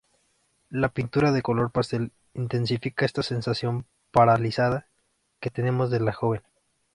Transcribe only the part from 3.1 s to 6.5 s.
sensación paralizada que tenemos de la joven.